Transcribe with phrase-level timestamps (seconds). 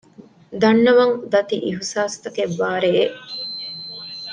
[0.61, 3.17] ދަންނަވަން ދަތި އިހުސާސްތަކެއް ވާ ރެއެއް